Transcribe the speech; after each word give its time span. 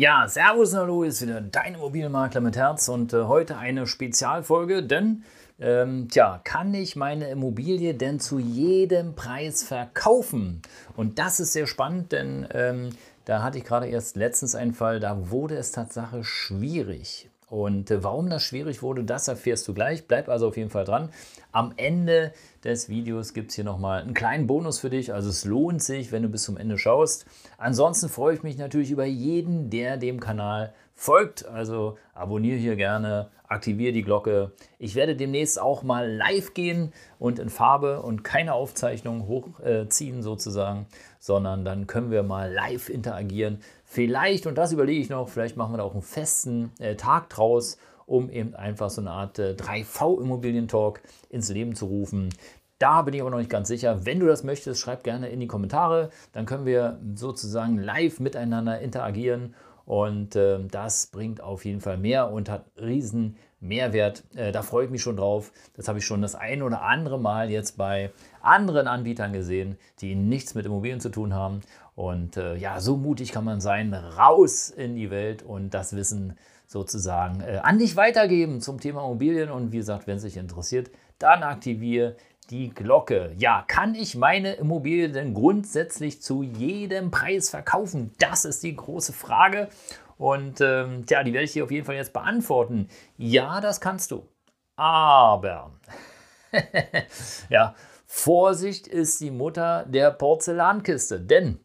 Ja, 0.00 0.26
Servus, 0.26 0.74
hallo, 0.74 1.02
ist 1.02 1.20
wieder 1.20 1.42
dein 1.42 1.74
Immobilienmakler 1.74 2.40
mit 2.40 2.56
Herz 2.56 2.88
und 2.88 3.12
äh, 3.12 3.24
heute 3.24 3.58
eine 3.58 3.86
Spezialfolge, 3.86 4.82
denn 4.82 5.24
ähm, 5.60 6.08
tja, 6.08 6.40
kann 6.42 6.72
ich 6.72 6.96
meine 6.96 7.28
Immobilie 7.28 7.92
denn 7.92 8.18
zu 8.18 8.38
jedem 8.38 9.14
Preis 9.14 9.62
verkaufen? 9.62 10.62
Und 10.96 11.18
das 11.18 11.38
ist 11.38 11.52
sehr 11.52 11.66
spannend, 11.66 12.12
denn 12.12 12.48
ähm, 12.54 12.96
da 13.26 13.42
hatte 13.42 13.58
ich 13.58 13.64
gerade 13.64 13.88
erst 13.88 14.16
letztens 14.16 14.54
einen 14.54 14.72
Fall, 14.72 15.00
da 15.00 15.28
wurde 15.28 15.56
es 15.56 15.70
tatsächlich 15.70 16.26
schwierig. 16.26 17.29
Und 17.50 17.90
äh, 17.90 18.02
warum 18.04 18.30
das 18.30 18.44
schwierig 18.44 18.80
wurde, 18.80 19.02
das 19.02 19.26
erfährst 19.26 19.66
du 19.66 19.74
gleich. 19.74 20.06
Bleib 20.06 20.28
also 20.28 20.48
auf 20.48 20.56
jeden 20.56 20.70
Fall 20.70 20.84
dran. 20.84 21.10
Am 21.50 21.74
Ende 21.76 22.32
des 22.62 22.88
Videos 22.88 23.34
gibt 23.34 23.50
es 23.50 23.56
hier 23.56 23.64
nochmal 23.64 24.02
einen 24.02 24.14
kleinen 24.14 24.46
Bonus 24.46 24.78
für 24.78 24.88
dich. 24.88 25.12
Also 25.12 25.28
es 25.28 25.44
lohnt 25.44 25.82
sich, 25.82 26.12
wenn 26.12 26.22
du 26.22 26.28
bis 26.28 26.44
zum 26.44 26.56
Ende 26.56 26.78
schaust. 26.78 27.26
Ansonsten 27.58 28.08
freue 28.08 28.34
ich 28.36 28.44
mich 28.44 28.56
natürlich 28.56 28.92
über 28.92 29.04
jeden, 29.04 29.68
der 29.68 29.96
dem 29.96 30.20
Kanal 30.20 30.72
folgt. 31.00 31.46
Also 31.46 31.96
abonniere 32.12 32.58
hier 32.58 32.76
gerne, 32.76 33.30
aktiviere 33.48 33.92
die 33.92 34.02
Glocke. 34.02 34.52
Ich 34.78 34.94
werde 34.94 35.16
demnächst 35.16 35.58
auch 35.58 35.82
mal 35.82 36.12
live 36.12 36.52
gehen 36.52 36.92
und 37.18 37.38
in 37.38 37.48
Farbe 37.48 38.02
und 38.02 38.22
keine 38.22 38.52
Aufzeichnung 38.52 39.26
hochziehen 39.26 40.22
sozusagen, 40.22 40.86
sondern 41.18 41.64
dann 41.64 41.86
können 41.86 42.10
wir 42.10 42.22
mal 42.22 42.52
live 42.52 42.90
interagieren. 42.90 43.60
Vielleicht, 43.86 44.46
und 44.46 44.58
das 44.58 44.72
überlege 44.72 45.00
ich 45.00 45.08
noch, 45.08 45.30
vielleicht 45.30 45.56
machen 45.56 45.72
wir 45.72 45.78
da 45.78 45.84
auch 45.84 45.94
einen 45.94 46.02
festen 46.02 46.70
äh, 46.78 46.96
Tag 46.96 47.30
draus, 47.30 47.78
um 48.04 48.28
eben 48.28 48.54
einfach 48.54 48.90
so 48.90 49.00
eine 49.00 49.10
Art 49.10 49.38
äh, 49.38 49.56
3V-Immobilien-Talk 49.58 51.00
ins 51.30 51.48
Leben 51.48 51.74
zu 51.74 51.86
rufen. 51.86 52.28
Da 52.78 53.02
bin 53.02 53.12
ich 53.14 53.20
aber 53.20 53.30
noch 53.30 53.38
nicht 53.38 53.50
ganz 53.50 53.68
sicher. 53.68 54.06
Wenn 54.06 54.20
du 54.20 54.26
das 54.26 54.42
möchtest, 54.42 54.80
schreib 54.80 55.04
gerne 55.04 55.28
in 55.28 55.40
die 55.40 55.46
Kommentare. 55.46 56.10
Dann 56.32 56.46
können 56.46 56.64
wir 56.64 56.98
sozusagen 57.14 57.78
live 57.78 58.20
miteinander 58.20 58.80
interagieren. 58.80 59.54
Und 59.84 60.36
äh, 60.36 60.58
das 60.70 61.06
bringt 61.06 61.40
auf 61.40 61.64
jeden 61.64 61.80
Fall 61.80 61.96
mehr 61.96 62.30
und 62.30 62.48
hat 62.48 62.66
riesen 62.80 63.36
Mehrwert. 63.60 64.24
Äh, 64.34 64.52
da 64.52 64.62
freue 64.62 64.86
ich 64.86 64.90
mich 64.90 65.02
schon 65.02 65.16
drauf. 65.16 65.52
Das 65.74 65.88
habe 65.88 65.98
ich 65.98 66.06
schon 66.06 66.22
das 66.22 66.34
ein 66.34 66.62
oder 66.62 66.82
andere 66.82 67.18
Mal 67.18 67.50
jetzt 67.50 67.76
bei 67.76 68.10
anderen 68.40 68.86
Anbietern 68.86 69.32
gesehen, 69.32 69.76
die 70.00 70.14
nichts 70.14 70.54
mit 70.54 70.66
Immobilien 70.66 71.00
zu 71.00 71.10
tun 71.10 71.34
haben. 71.34 71.60
Und 71.94 72.36
äh, 72.36 72.56
ja, 72.56 72.80
so 72.80 72.96
mutig 72.96 73.32
kann 73.32 73.44
man 73.44 73.60
sein, 73.60 73.92
raus 73.92 74.70
in 74.70 74.96
die 74.96 75.10
Welt 75.10 75.42
und 75.42 75.74
das 75.74 75.94
Wissen 75.94 76.36
sozusagen 76.66 77.40
äh, 77.40 77.60
an 77.62 77.78
dich 77.78 77.96
weitergeben 77.96 78.60
zum 78.60 78.80
Thema 78.80 79.04
Immobilien. 79.04 79.50
Und 79.50 79.72
wie 79.72 79.78
gesagt, 79.78 80.06
wenn 80.06 80.16
es 80.16 80.22
dich 80.22 80.36
interessiert, 80.36 80.90
dann 81.18 81.42
aktiviere 81.42 82.16
die 82.50 82.70
Glocke. 82.70 83.32
Ja, 83.36 83.64
kann 83.66 83.94
ich 83.94 84.16
meine 84.16 84.54
Immobilie 84.54 85.10
denn 85.10 85.34
grundsätzlich 85.34 86.20
zu 86.20 86.42
jedem 86.42 87.10
Preis 87.10 87.50
verkaufen? 87.50 88.12
Das 88.18 88.44
ist 88.44 88.62
die 88.62 88.74
große 88.74 89.12
Frage. 89.12 89.68
Und 90.18 90.60
ähm, 90.60 91.04
ja, 91.08 91.22
die 91.22 91.32
werde 91.32 91.44
ich 91.44 91.52
dir 91.52 91.64
auf 91.64 91.70
jeden 91.70 91.86
Fall 91.86 91.94
jetzt 91.94 92.12
beantworten. 92.12 92.88
Ja, 93.16 93.60
das 93.60 93.80
kannst 93.80 94.10
du. 94.10 94.26
Aber, 94.76 95.72
ja, 97.48 97.74
Vorsicht 98.06 98.86
ist 98.86 99.20
die 99.20 99.30
Mutter 99.30 99.86
der 99.88 100.10
Porzellankiste. 100.10 101.20
Denn 101.20 101.60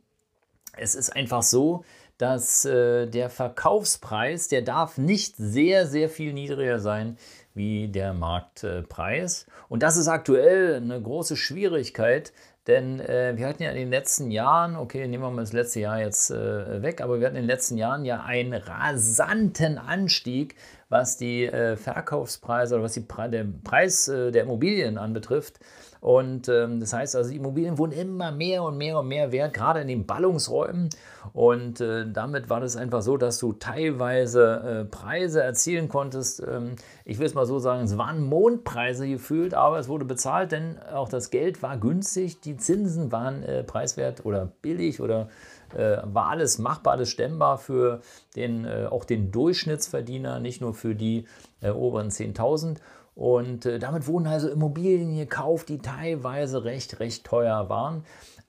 es 0.77 0.95
ist 0.95 1.15
einfach 1.15 1.41
so, 1.41 1.83
dass 2.17 2.63
äh, 2.65 3.07
der 3.07 3.29
Verkaufspreis, 3.29 4.47
der 4.47 4.61
darf 4.61 4.97
nicht 4.97 5.35
sehr, 5.37 5.85
sehr 5.87 6.09
viel 6.09 6.33
niedriger 6.33 6.79
sein 6.79 7.17
wie 7.55 7.87
der 7.87 8.13
Marktpreis. 8.13 9.47
Und 9.69 9.81
das 9.81 9.97
ist 9.97 10.07
aktuell 10.07 10.75
eine 10.75 11.01
große 11.01 11.35
Schwierigkeit, 11.35 12.33
denn 12.67 12.99
äh, 12.99 13.33
wir 13.35 13.47
hatten 13.47 13.61
ja 13.61 13.69
in 13.69 13.75
den 13.75 13.89
letzten 13.89 14.31
Jahren, 14.31 14.75
okay, 14.75 15.07
nehmen 15.07 15.23
wir 15.23 15.29
mal 15.29 15.41
das 15.41 15.53
letzte 15.53 15.81
Jahr 15.81 15.99
jetzt 15.99 16.31
äh, 16.31 16.81
weg, 16.81 17.01
aber 17.01 17.19
wir 17.19 17.27
hatten 17.27 17.35
in 17.35 17.43
den 17.43 17.49
letzten 17.49 17.77
Jahren 17.77 18.05
ja 18.05 18.23
einen 18.23 18.53
rasanten 18.53 19.77
Anstieg, 19.77 20.55
was 20.89 21.17
die 21.17 21.45
äh, 21.45 21.77
Verkaufspreise 21.77 22.75
oder 22.75 22.83
was 22.83 22.93
die 22.93 23.01
Pre 23.01 23.29
der 23.29 23.45
Preis 23.63 24.07
äh, 24.07 24.31
der 24.31 24.43
Immobilien 24.43 24.97
anbetrifft. 24.97 25.59
Und 26.05 26.49
ähm, 26.49 26.79
das 26.79 26.93
heißt 26.93 27.15
also, 27.15 27.31
die 27.31 27.37
Immobilien 27.37 27.79
wurden 27.79 27.93
immer 27.93 28.31
mehr 28.31 28.61
und 28.61 28.77
mehr 28.77 28.99
und 28.99 29.07
mehr 29.07 29.31
wert, 29.31 29.55
gerade 29.55 29.81
in 29.81 29.87
den 29.87 30.05
Ballungsräumen. 30.05 30.89
Und 31.33 31.81
äh, 31.81 32.05
damit 32.07 32.47
war 32.47 32.59
das 32.59 32.77
einfach 32.77 33.01
so, 33.01 33.17
dass 33.17 33.39
du 33.39 33.53
teilweise 33.53 34.83
äh, 34.83 34.85
Preise 34.85 35.41
erzielen 35.41 35.89
konntest. 35.89 36.43
Ähm, 36.47 36.75
ich 37.05 37.17
will 37.17 37.25
es 37.25 37.33
mal 37.33 37.47
so 37.47 37.57
sagen, 37.57 37.85
es 37.85 37.97
waren 37.97 38.21
Mondpreise 38.21 39.07
gefühlt, 39.07 39.55
aber 39.55 39.79
es 39.79 39.87
wurde 39.87 40.05
bezahlt, 40.05 40.51
denn 40.51 40.77
auch 40.93 41.09
das 41.09 41.31
Geld 41.31 41.63
war 41.63 41.77
günstig, 41.77 42.39
die 42.39 42.54
Zinsen 42.57 43.11
waren 43.11 43.43
äh, 43.43 43.63
preiswert 43.63 44.25
oder 44.25 44.51
billig 44.61 45.01
oder 45.01 45.29
äh, 45.75 45.97
war 46.03 46.29
alles 46.29 46.57
machbar, 46.57 46.93
alles 46.93 47.09
stemmbar 47.09 47.57
für 47.57 48.01
den, 48.35 48.65
äh, 48.65 48.87
auch 48.89 49.05
den 49.05 49.31
Durchschnittsverdiener, 49.31 50.39
nicht 50.39 50.61
nur 50.61 50.73
für 50.73 50.95
die 50.95 51.25
äh, 51.61 51.69
oberen 51.69 52.09
10.000. 52.09 52.77
Und 53.15 53.65
äh, 53.65 53.79
damit 53.79 54.07
wurden 54.07 54.27
also 54.27 54.49
Immobilien 54.49 55.15
gekauft, 55.15 55.69
die 55.69 55.79
teilweise 55.79 56.65
recht, 56.65 56.99
recht 56.99 57.25
teuer 57.25 57.69
waren. 57.69 58.03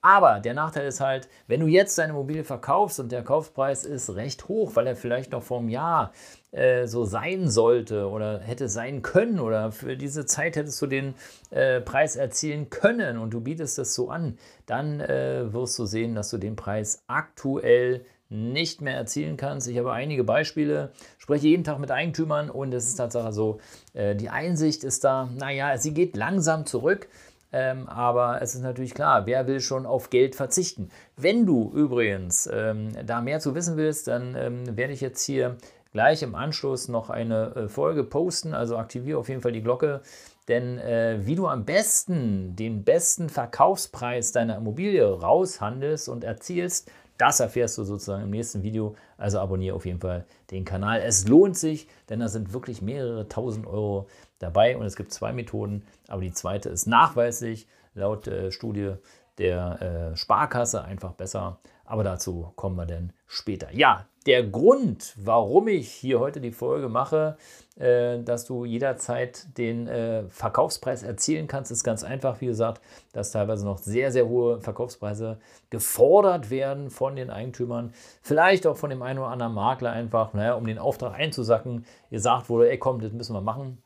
Aber 0.07 0.39
der 0.39 0.53
Nachteil 0.53 0.87
ist 0.87 1.01
halt, 1.01 1.27
wenn 1.47 1.59
du 1.59 1.67
jetzt 1.67 1.97
deine 1.97 2.13
Immobilie 2.13 2.45
verkaufst 2.45 3.01
und 3.01 3.11
der 3.11 3.23
Kaufpreis 3.23 3.83
ist 3.83 4.15
recht 4.15 4.47
hoch, 4.47 4.71
weil 4.75 4.87
er 4.87 4.95
vielleicht 4.95 5.33
noch 5.33 5.43
vor 5.43 5.59
einem 5.59 5.67
Jahr 5.67 6.13
äh, 6.53 6.87
so 6.87 7.03
sein 7.03 7.49
sollte 7.49 8.07
oder 8.07 8.39
hätte 8.39 8.69
sein 8.69 9.01
können 9.01 9.37
oder 9.37 9.73
für 9.73 9.97
diese 9.97 10.25
Zeit 10.25 10.55
hättest 10.55 10.81
du 10.81 10.87
den 10.87 11.13
äh, 11.49 11.81
Preis 11.81 12.15
erzielen 12.15 12.69
können 12.69 13.17
und 13.17 13.31
du 13.31 13.41
bietest 13.41 13.79
es 13.79 13.95
so 13.95 14.09
an, 14.09 14.37
dann 14.65 15.01
äh, 15.01 15.51
wirst 15.51 15.77
du 15.77 15.85
sehen, 15.85 16.15
dass 16.15 16.29
du 16.29 16.37
den 16.37 16.55
Preis 16.55 17.03
aktuell 17.07 18.05
nicht 18.29 18.81
mehr 18.81 18.95
erzielen 18.95 19.35
kannst. 19.35 19.67
Ich 19.67 19.77
habe 19.77 19.91
einige 19.91 20.23
Beispiele, 20.23 20.93
spreche 21.17 21.47
jeden 21.47 21.65
Tag 21.65 21.79
mit 21.79 21.91
Eigentümern 21.91 22.49
und 22.49 22.73
es 22.73 22.87
ist 22.87 22.95
tatsächlich 22.95 23.35
so, 23.35 23.59
äh, 23.93 24.15
die 24.15 24.29
Einsicht 24.29 24.85
ist 24.85 25.03
da, 25.03 25.29
naja, 25.35 25.77
sie 25.77 25.93
geht 25.93 26.15
langsam 26.15 26.65
zurück. 26.65 27.09
Ähm, 27.53 27.87
aber 27.87 28.41
es 28.41 28.55
ist 28.55 28.61
natürlich 28.61 28.93
klar, 28.93 29.25
wer 29.25 29.47
will 29.47 29.61
schon 29.61 29.85
auf 29.85 30.09
Geld 30.09 30.35
verzichten? 30.35 30.89
Wenn 31.15 31.45
du 31.45 31.71
übrigens 31.73 32.49
ähm, 32.51 32.91
da 33.05 33.21
mehr 33.21 33.39
zu 33.39 33.55
wissen 33.55 33.77
willst, 33.77 34.07
dann 34.07 34.35
ähm, 34.35 34.77
werde 34.77 34.93
ich 34.93 35.01
jetzt 35.01 35.23
hier 35.23 35.57
gleich 35.93 36.23
im 36.23 36.35
Anschluss 36.35 36.89
noch 36.89 37.09
eine 37.09 37.55
äh, 37.55 37.67
Folge 37.69 38.03
posten. 38.03 38.53
Also 38.53 38.77
aktiviere 38.77 39.19
auf 39.19 39.29
jeden 39.29 39.41
Fall 39.41 39.53
die 39.53 39.63
Glocke. 39.63 40.01
Denn 40.47 40.77
äh, 40.77 41.19
wie 41.21 41.35
du 41.35 41.47
am 41.47 41.65
besten 41.65 42.55
den 42.55 42.83
besten 42.83 43.29
Verkaufspreis 43.29 44.31
deiner 44.31 44.57
Immobilie 44.57 45.05
raushandelst 45.05 46.07
und 46.07 46.23
erzielst, 46.23 46.89
das 47.17 47.39
erfährst 47.39 47.77
du 47.77 47.83
sozusagen 47.83 48.23
im 48.23 48.29
nächsten 48.29 48.63
Video. 48.63 48.95
Also 49.17 49.39
abonniere 49.39 49.75
auf 49.75 49.85
jeden 49.85 49.99
Fall 49.99 50.25
den 50.51 50.65
Kanal. 50.65 51.01
Es 51.01 51.27
lohnt 51.27 51.57
sich, 51.57 51.87
denn 52.09 52.19
da 52.19 52.27
sind 52.27 52.53
wirklich 52.53 52.81
mehrere 52.81 53.27
tausend 53.27 53.65
Euro 53.65 54.07
dabei 54.39 54.77
und 54.77 54.85
es 54.85 54.95
gibt 54.95 55.11
zwei 55.11 55.33
Methoden. 55.33 55.85
Aber 56.07 56.21
die 56.21 56.33
zweite 56.33 56.69
ist 56.69 56.87
nachweislich 56.87 57.67
laut 57.93 58.27
äh, 58.27 58.51
Studie 58.51 58.93
der 59.37 60.11
äh, 60.13 60.17
Sparkasse 60.17 60.83
einfach 60.83 61.13
besser. 61.13 61.59
Aber 61.85 62.03
dazu 62.03 62.51
kommen 62.55 62.75
wir 62.75 62.85
dann 62.85 63.13
später. 63.27 63.71
Ja, 63.71 64.05
der 64.25 64.43
Grund, 64.43 65.13
warum 65.15 65.69
ich 65.69 65.89
hier 65.89 66.19
heute 66.19 66.41
die 66.41 66.51
Folge 66.51 66.89
mache, 66.89 67.37
äh, 67.77 68.21
dass 68.23 68.45
du 68.45 68.65
jederzeit 68.65 69.57
den 69.57 69.87
äh, 69.87 70.23
Verkaufspreis 70.27 71.03
erzielen 71.03 71.47
kannst, 71.47 71.71
ist 71.71 71.85
ganz 71.85 72.03
einfach. 72.03 72.41
Wie 72.41 72.47
gesagt, 72.47 72.81
dass 73.13 73.31
teilweise 73.31 73.63
noch 73.65 73.77
sehr, 73.77 74.11
sehr 74.11 74.27
hohe 74.27 74.59
Verkaufspreise 74.59 75.39
gefordert 75.69 76.49
werden 76.49 76.89
von 76.89 77.15
den 77.15 77.29
Eigentümern. 77.29 77.93
Vielleicht 78.21 78.67
auch 78.67 78.75
von 78.75 78.89
dem 78.89 79.01
einen 79.01 79.19
oder 79.19 79.29
anderen 79.29 79.53
Makler 79.53 79.91
einfach, 79.91 80.33
naja, 80.33 80.55
um 80.55 80.65
den 80.65 80.79
Auftrag 80.79 81.13
einzusacken. 81.13 81.85
Gesagt 82.09 82.49
wurde, 82.49 82.69
ey 82.69 82.77
komm, 82.77 82.99
das 82.99 83.13
müssen 83.13 83.33
wir 83.33 83.41
machen. 83.41 83.81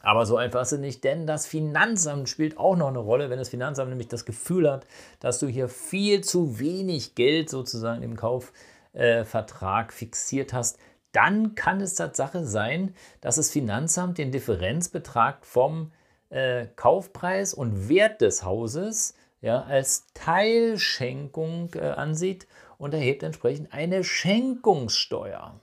Aber 0.00 0.26
so 0.26 0.36
einfach 0.36 0.62
ist 0.62 0.72
es 0.72 0.78
nicht, 0.78 1.04
denn 1.04 1.26
das 1.26 1.46
Finanzamt 1.46 2.28
spielt 2.28 2.56
auch 2.56 2.76
noch 2.76 2.88
eine 2.88 2.98
Rolle, 2.98 3.30
wenn 3.30 3.38
das 3.38 3.48
Finanzamt 3.48 3.90
nämlich 3.90 4.08
das 4.08 4.24
Gefühl 4.24 4.70
hat, 4.70 4.86
dass 5.20 5.38
du 5.38 5.48
hier 5.48 5.68
viel 5.68 6.22
zu 6.22 6.58
wenig 6.60 7.14
Geld 7.14 7.50
sozusagen 7.50 8.02
im 8.02 8.16
Kaufvertrag 8.16 9.88
äh, 9.88 9.92
fixiert 9.92 10.52
hast, 10.52 10.78
dann 11.12 11.54
kann 11.54 11.80
es 11.80 11.94
Tatsache 11.94 12.44
sein, 12.44 12.94
dass 13.20 13.36
das 13.36 13.50
Finanzamt 13.50 14.18
den 14.18 14.30
Differenzbetrag 14.30 15.44
vom 15.44 15.90
äh, 16.30 16.66
Kaufpreis 16.76 17.54
und 17.54 17.88
Wert 17.88 18.20
des 18.20 18.44
Hauses 18.44 19.14
ja, 19.40 19.62
als 19.62 20.06
Teilschenkung 20.14 21.70
äh, 21.74 21.80
ansieht 21.80 22.46
und 22.76 22.94
erhebt 22.94 23.22
entsprechend 23.22 23.72
eine 23.72 24.04
Schenkungssteuer. 24.04 25.58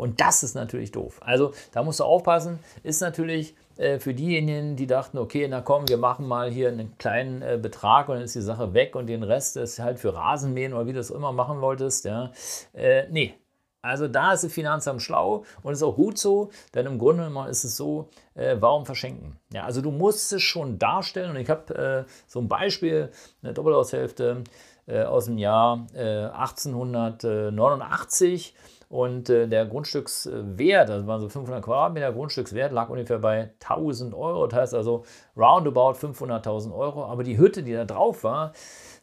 Und 0.00 0.22
das 0.22 0.42
ist 0.42 0.54
natürlich 0.54 0.92
doof. 0.92 1.20
Also 1.22 1.52
da 1.72 1.82
musst 1.82 2.00
du 2.00 2.04
aufpassen, 2.04 2.58
ist 2.82 3.02
natürlich 3.02 3.54
äh, 3.76 3.98
für 3.98 4.14
diejenigen, 4.14 4.74
die 4.74 4.86
dachten, 4.86 5.18
okay, 5.18 5.46
na 5.46 5.60
komm, 5.60 5.90
wir 5.90 5.98
machen 5.98 6.26
mal 6.26 6.50
hier 6.50 6.68
einen 6.68 6.96
kleinen 6.96 7.42
äh, 7.42 7.58
Betrag 7.60 8.08
und 8.08 8.14
dann 8.14 8.24
ist 8.24 8.34
die 8.34 8.40
Sache 8.40 8.72
weg 8.72 8.96
und 8.96 9.08
den 9.08 9.22
Rest 9.22 9.58
ist 9.58 9.78
halt 9.78 9.98
für 9.98 10.14
Rasenmähen 10.14 10.72
oder 10.72 10.86
wie 10.86 10.94
du 10.94 11.00
es 11.00 11.10
immer 11.10 11.32
machen 11.32 11.60
wolltest. 11.60 12.06
Ja. 12.06 12.32
Äh, 12.72 13.08
nee, 13.10 13.34
also 13.82 14.08
da 14.08 14.32
ist 14.32 14.42
das 14.42 14.54
Finanzamt 14.54 15.02
schlau 15.02 15.44
und 15.62 15.74
ist 15.74 15.82
auch 15.82 15.96
gut 15.96 16.16
so, 16.16 16.48
denn 16.74 16.86
im 16.86 16.98
Grunde 16.98 17.24
genommen 17.24 17.50
ist 17.50 17.64
es 17.64 17.76
so, 17.76 18.08
äh, 18.34 18.56
warum 18.58 18.86
verschenken? 18.86 19.36
Ja, 19.52 19.64
also 19.64 19.82
du 19.82 19.90
musst 19.90 20.32
es 20.32 20.40
schon 20.40 20.78
darstellen 20.78 21.32
und 21.32 21.36
ich 21.36 21.50
habe 21.50 22.06
äh, 22.08 22.10
so 22.26 22.40
ein 22.40 22.48
Beispiel, 22.48 23.10
eine 23.42 23.52
Doppelhaushälfte 23.52 24.44
äh, 24.86 25.02
aus 25.02 25.26
dem 25.26 25.36
Jahr 25.36 25.86
1889 25.92 28.54
und 28.90 29.30
äh, 29.30 29.46
der 29.46 29.66
Grundstückswert, 29.66 30.88
das 30.88 31.06
waren 31.06 31.20
so 31.20 31.28
500 31.28 31.64
Quadratmeter 31.64 32.12
Grundstückswert, 32.12 32.72
lag 32.72 32.88
ungefähr 32.88 33.20
bei 33.20 33.50
1000 33.60 34.12
Euro. 34.14 34.48
Das 34.48 34.58
heißt 34.58 34.74
also 34.74 35.04
roundabout 35.36 35.92
500.000 35.92 36.74
Euro. 36.74 37.04
Aber 37.04 37.22
die 37.22 37.38
Hütte, 37.38 37.62
die 37.62 37.72
da 37.72 37.84
drauf 37.84 38.24
war, 38.24 38.52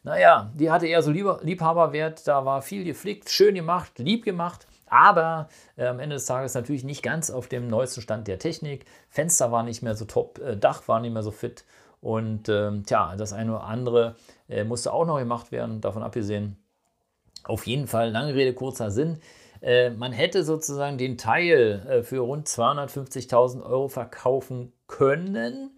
naja, 0.02 0.52
die 0.54 0.70
hatte 0.70 0.86
eher 0.86 1.00
so 1.00 1.10
Liebhaberwert. 1.10 2.28
Da 2.28 2.44
war 2.44 2.60
viel 2.60 2.84
geflickt, 2.84 3.30
schön 3.30 3.54
gemacht, 3.54 3.98
lieb 3.98 4.26
gemacht. 4.26 4.66
Aber 4.88 5.48
äh, 5.76 5.86
am 5.86 6.00
Ende 6.00 6.16
des 6.16 6.26
Tages 6.26 6.52
natürlich 6.52 6.84
nicht 6.84 7.02
ganz 7.02 7.30
auf 7.30 7.48
dem 7.48 7.66
neuesten 7.66 8.02
Stand 8.02 8.28
der 8.28 8.38
Technik. 8.38 8.84
Fenster 9.08 9.52
war 9.52 9.62
nicht 9.62 9.80
mehr 9.80 9.94
so 9.94 10.04
top, 10.04 10.38
äh, 10.38 10.58
Dach 10.58 10.86
war 10.86 11.00
nicht 11.00 11.14
mehr 11.14 11.22
so 11.22 11.30
fit. 11.30 11.64
Und 12.02 12.50
ähm, 12.50 12.84
tja, 12.84 13.16
das 13.16 13.32
eine 13.32 13.52
oder 13.52 13.64
andere 13.64 14.16
äh, 14.50 14.64
musste 14.64 14.92
auch 14.92 15.06
noch 15.06 15.18
gemacht 15.18 15.50
werden, 15.50 15.80
davon 15.80 16.02
abgesehen. 16.02 16.62
Auf 17.44 17.66
jeden 17.66 17.86
Fall, 17.86 18.10
lange 18.10 18.34
Rede, 18.34 18.52
kurzer 18.52 18.90
Sinn. 18.90 19.18
Äh, 19.60 19.90
man 19.90 20.12
hätte 20.12 20.44
sozusagen 20.44 20.98
den 20.98 21.18
Teil 21.18 21.86
äh, 21.88 22.02
für 22.02 22.20
rund 22.20 22.46
250.000 22.48 23.62
Euro 23.62 23.88
verkaufen 23.88 24.72
können. 24.86 25.70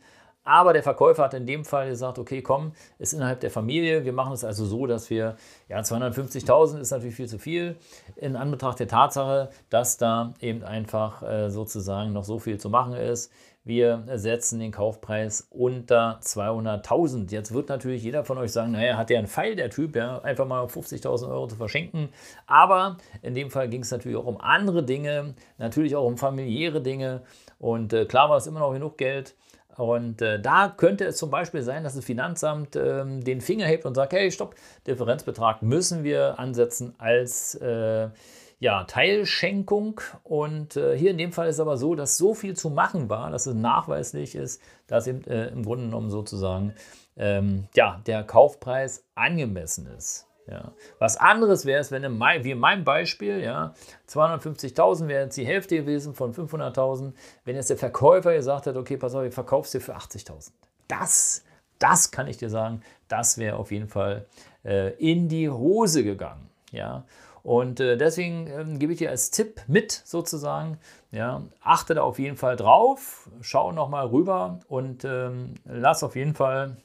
Aber 0.44 0.72
der 0.72 0.82
Verkäufer 0.82 1.24
hat 1.24 1.34
in 1.34 1.46
dem 1.46 1.64
Fall 1.64 1.88
gesagt, 1.90 2.18
okay, 2.18 2.40
komm, 2.40 2.72
ist 2.98 3.12
innerhalb 3.12 3.40
der 3.40 3.50
Familie. 3.50 4.04
Wir 4.04 4.12
machen 4.12 4.32
es 4.32 4.42
also 4.42 4.64
so, 4.64 4.86
dass 4.86 5.10
wir, 5.10 5.36
ja, 5.68 5.80
250.000 5.80 6.80
ist 6.80 6.90
natürlich 6.90 7.14
viel 7.14 7.28
zu 7.28 7.38
viel 7.38 7.76
in 8.16 8.36
Anbetracht 8.36 8.80
der 8.80 8.88
Tatsache, 8.88 9.50
dass 9.68 9.98
da 9.98 10.34
eben 10.40 10.64
einfach 10.64 11.22
äh, 11.22 11.50
sozusagen 11.50 12.12
noch 12.12 12.24
so 12.24 12.38
viel 12.38 12.58
zu 12.58 12.70
machen 12.70 12.94
ist. 12.94 13.30
Wir 13.62 14.04
setzen 14.14 14.58
den 14.58 14.72
Kaufpreis 14.72 15.46
unter 15.50 16.18
200.000. 16.22 17.30
Jetzt 17.30 17.52
wird 17.52 17.68
natürlich 17.68 18.02
jeder 18.02 18.24
von 18.24 18.38
euch 18.38 18.52
sagen, 18.52 18.72
naja, 18.72 18.96
hat 18.96 19.10
der 19.10 19.18
einen 19.18 19.28
Pfeil, 19.28 19.54
der 19.54 19.68
Typ, 19.68 19.96
ja, 19.96 20.20
einfach 20.22 20.46
mal 20.46 20.64
50.000 20.64 21.28
Euro 21.28 21.46
zu 21.46 21.56
verschenken. 21.56 22.08
Aber 22.46 22.96
in 23.20 23.34
dem 23.34 23.50
Fall 23.50 23.68
ging 23.68 23.82
es 23.82 23.90
natürlich 23.90 24.16
auch 24.16 24.24
um 24.24 24.40
andere 24.40 24.82
Dinge, 24.82 25.34
natürlich 25.58 25.94
auch 25.94 26.06
um 26.06 26.16
familiäre 26.16 26.80
Dinge. 26.80 27.20
Und 27.58 27.92
äh, 27.92 28.06
klar 28.06 28.30
war 28.30 28.38
es 28.38 28.46
immer 28.46 28.60
noch 28.60 28.72
genug 28.72 28.96
Geld. 28.96 29.34
Und 29.80 30.20
äh, 30.20 30.38
da 30.38 30.68
könnte 30.76 31.06
es 31.06 31.16
zum 31.16 31.30
Beispiel 31.30 31.62
sein, 31.62 31.84
dass 31.84 31.94
das 31.94 32.04
Finanzamt 32.04 32.76
äh, 32.76 33.02
den 33.06 33.40
Finger 33.40 33.64
hebt 33.64 33.86
und 33.86 33.94
sagt, 33.94 34.12
hey, 34.12 34.30
stopp, 34.30 34.54
Differenzbetrag 34.86 35.62
müssen 35.62 36.04
wir 36.04 36.38
ansetzen 36.38 36.94
als 36.98 37.54
äh, 37.54 38.10
ja, 38.58 38.84
Teilschenkung. 38.84 40.02
Und 40.22 40.76
äh, 40.76 40.98
hier 40.98 41.12
in 41.12 41.18
dem 41.18 41.32
Fall 41.32 41.48
ist 41.48 41.60
aber 41.60 41.78
so, 41.78 41.94
dass 41.94 42.18
so 42.18 42.34
viel 42.34 42.54
zu 42.54 42.68
machen 42.68 43.08
war, 43.08 43.30
dass 43.30 43.46
es 43.46 43.54
nachweislich 43.54 44.34
ist, 44.34 44.60
dass 44.86 45.06
eben, 45.06 45.24
äh, 45.24 45.46
im 45.48 45.64
Grunde 45.64 45.86
genommen 45.86 46.10
sozusagen 46.10 46.74
ähm, 47.16 47.66
ja, 47.74 48.02
der 48.06 48.22
Kaufpreis 48.22 49.06
angemessen 49.14 49.86
ist. 49.96 50.26
Ja. 50.50 50.72
Was 50.98 51.16
anderes 51.16 51.64
wäre 51.64 51.80
es, 51.80 51.92
wenn 51.92 52.02
in 52.02 52.18
mein, 52.18 52.42
wie 52.42 52.50
in 52.50 52.58
meinem 52.58 52.84
Beispiel, 52.84 53.40
ja, 53.40 53.72
250.000 54.08 55.06
wäre 55.06 55.24
jetzt 55.24 55.36
die 55.36 55.46
Hälfte 55.46 55.76
gewesen 55.76 56.14
von 56.14 56.34
500.000, 56.34 57.12
wenn 57.44 57.54
jetzt 57.54 57.70
der 57.70 57.76
Verkäufer 57.76 58.34
gesagt 58.34 58.66
hat, 58.66 58.76
okay, 58.76 58.96
pass 58.96 59.14
auf, 59.14 59.24
ich 59.24 59.32
verkauf's 59.34 59.70
dir 59.70 59.80
für 59.80 59.96
80.000. 59.96 60.50
Das, 60.88 61.44
das 61.78 62.10
kann 62.10 62.26
ich 62.26 62.36
dir 62.36 62.50
sagen, 62.50 62.82
das 63.06 63.38
wäre 63.38 63.56
auf 63.56 63.70
jeden 63.70 63.88
Fall 63.88 64.26
äh, 64.64 64.92
in 64.94 65.28
die 65.28 65.48
Hose 65.48 66.02
gegangen. 66.02 66.48
Ja. 66.72 67.04
Und 67.42 67.80
äh, 67.80 67.96
deswegen 67.96 68.48
ähm, 68.48 68.78
gebe 68.78 68.92
ich 68.92 68.98
dir 68.98 69.10
als 69.10 69.30
Tipp 69.30 69.62
mit 69.68 69.92
sozusagen, 69.92 70.78
ja, 71.12 71.42
achte 71.62 71.94
da 71.94 72.02
auf 72.02 72.18
jeden 72.18 72.36
Fall 72.36 72.56
drauf, 72.56 73.30
schau 73.40 73.72
nochmal 73.72 74.06
rüber 74.08 74.60
und 74.68 75.04
ähm, 75.04 75.54
lass 75.64 76.02
auf 76.02 76.16
jeden 76.16 76.34
Fall 76.34 76.76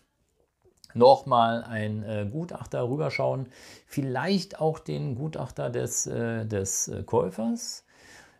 nochmal 0.95 1.63
ein 1.63 2.03
äh, 2.03 2.27
Gutachter 2.31 2.89
rüberschauen, 2.89 3.47
vielleicht 3.85 4.59
auch 4.59 4.79
den 4.79 5.15
Gutachter 5.15 5.69
des, 5.69 6.07
äh, 6.07 6.45
des 6.45 6.87
äh, 6.87 7.03
Käufers 7.03 7.85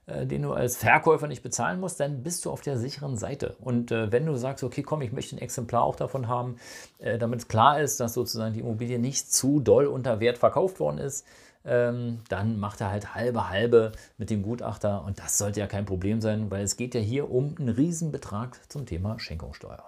äh, 0.07 0.25
den 0.27 0.43
du 0.43 0.53
als 0.53 0.77
Verkäufer 0.77 1.27
nicht 1.27 1.41
bezahlen 1.41 1.79
musst, 1.79 1.99
dann 1.99 2.21
bist 2.21 2.45
du 2.45 2.51
auf 2.51 2.61
der 2.61 2.77
sicheren 2.77 3.17
Seite. 3.17 3.55
Und 3.59 3.91
äh, 3.91 4.11
wenn 4.11 4.25
du 4.25 4.35
sagst, 4.35 4.63
okay, 4.63 4.83
komm, 4.83 5.01
ich 5.01 5.11
möchte 5.11 5.35
ein 5.35 5.39
Exemplar 5.39 5.83
auch 5.83 5.95
davon 5.95 6.27
haben, 6.27 6.57
äh, 6.99 7.17
damit 7.17 7.49
klar 7.49 7.81
ist, 7.81 7.99
dass 7.99 8.13
sozusagen 8.13 8.53
die 8.53 8.59
Immobilie 8.59 8.99
nicht 8.99 9.33
zu 9.33 9.59
doll 9.59 9.87
unter 9.87 10.19
Wert 10.19 10.37
verkauft 10.37 10.79
worden 10.79 10.99
ist, 10.99 11.25
ähm, 11.65 12.19
dann 12.29 12.59
macht 12.59 12.81
er 12.81 12.91
halt 12.91 13.15
halbe 13.15 13.49
halbe 13.49 13.91
mit 14.19 14.29
dem 14.29 14.43
Gutachter 14.43 15.03
und 15.03 15.17
das 15.17 15.37
sollte 15.39 15.59
ja 15.59 15.67
kein 15.67 15.85
Problem 15.85 16.21
sein, 16.21 16.51
weil 16.51 16.63
es 16.63 16.77
geht 16.77 16.93
ja 16.93 17.01
hier 17.01 17.31
um 17.31 17.55
einen 17.57 17.69
Riesenbetrag 17.69 18.59
zum 18.69 18.85
Thema 18.85 19.17
Schenkungssteuer. 19.17 19.83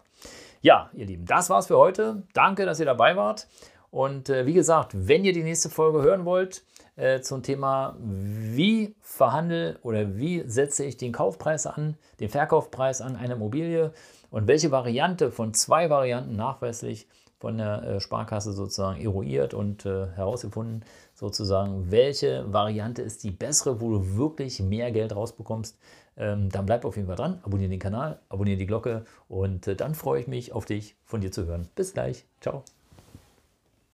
Ja, 0.68 0.90
ihr 0.92 1.06
Lieben, 1.06 1.26
das 1.26 1.50
war's 1.50 1.68
für 1.68 1.78
heute. 1.78 2.24
Danke, 2.34 2.66
dass 2.66 2.82
ihr 2.82 2.86
dabei 2.86 3.16
wart. 3.16 3.48
Und 3.90 4.28
äh, 4.28 4.46
wie 4.46 4.52
gesagt, 4.52 4.92
wenn 4.94 5.24
ihr 5.24 5.32
die 5.32 5.44
nächste 5.44 5.70
Folge 5.70 6.02
hören 6.02 6.26
wollt 6.26 6.66
äh, 6.98 7.22
zum 7.22 7.42
Thema, 7.42 7.96
wie 8.02 8.94
verhandle 9.00 9.80
oder 9.82 10.18
wie 10.18 10.44
setze 10.46 10.84
ich 10.84 10.98
den 10.98 11.14
Kaufpreis 11.14 11.68
an, 11.68 11.96
den 12.20 12.28
Verkaufspreis 12.28 13.00
an 13.00 13.16
einer 13.16 13.36
Immobilie 13.36 13.94
und 14.30 14.48
welche 14.48 14.70
Variante 14.70 15.32
von 15.32 15.54
zwei 15.54 15.90
Varianten 15.90 16.36
nachweislich 16.36 17.08
von 17.40 17.60
der 17.60 17.84
äh, 17.84 18.00
Sparkasse 18.02 18.52
sozusagen 18.52 19.00
eruiert 19.00 19.54
und 19.54 19.86
äh, 19.86 20.08
herausgefunden, 20.16 20.84
sozusagen, 21.14 21.92
welche 21.92 22.52
Variante 22.52 23.04
ist 23.04 23.24
die 23.24 23.32
bessere, 23.32 23.80
wo 23.80 23.92
du 23.92 24.18
wirklich 24.18 24.60
mehr 24.60 24.92
Geld 24.92 25.16
rausbekommst. 25.16 25.78
Ähm, 26.18 26.50
dann 26.50 26.66
bleib 26.66 26.86
auf 26.86 26.96
jeden 26.96 27.08
Fall 27.08 27.16
dran, 27.16 27.40
abonniere 27.44 27.70
den 27.70 27.80
Kanal, 27.80 28.20
abonniere 28.30 28.58
die 28.58 28.66
Glocke 28.66 29.06
und 29.28 29.68
äh, 29.68 29.76
dann 29.76 29.96
freue 29.96 30.22
ich 30.22 30.28
mich 30.28 30.52
auf 30.52 30.66
dich, 30.66 30.96
von 31.06 31.22
dir 31.22 31.32
zu 31.32 31.46
hören. 31.46 31.70
Bis 31.76 31.94
gleich. 31.94 32.26
Ciao. 32.42 32.64